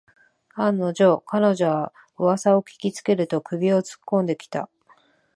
[0.55, 4.67] 案の定、彼女はうわさを聞きつけると首をつっこんできた